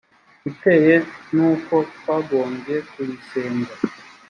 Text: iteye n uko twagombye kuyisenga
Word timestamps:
iteye 0.49 0.95
n 1.35 1.35
uko 1.51 1.73
twagombye 1.95 2.75
kuyisenga 2.89 3.73